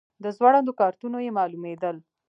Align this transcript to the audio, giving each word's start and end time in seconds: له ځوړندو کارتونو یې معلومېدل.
له 0.23 0.29
ځوړندو 0.37 0.77
کارتونو 0.79 1.17
یې 1.25 1.31
معلومېدل. 1.37 1.95